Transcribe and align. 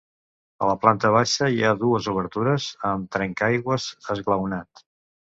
A 0.61 0.67
la 0.67 0.75
planta 0.83 1.09
baixa 1.15 1.49
hi 1.55 1.59
ha 1.67 1.73
dues 1.83 2.07
obertures 2.13 2.65
amb 2.93 3.11
trencaaigües 3.17 3.85
esglaonat. 4.15 4.83